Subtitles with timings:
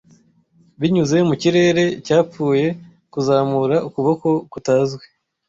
[0.79, 2.67] Binyuze mu kirere cyapfuye
[3.11, 5.05] kuzamura ukuboko kutazwi,